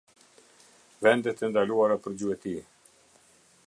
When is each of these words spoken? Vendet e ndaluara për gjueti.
Vendet 1.07 1.43
e 1.47 1.51
ndaluara 1.51 2.01
për 2.07 2.19
gjueti. 2.23 2.59